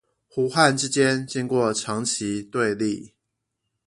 [0.27, 3.13] 胡漢之間經過長期對立